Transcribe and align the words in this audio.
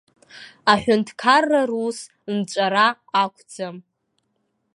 Аҳәынҭқараа 0.71 1.63
рус 1.69 1.99
нҵәара 2.35 2.87
ақәӡам. 3.21 3.77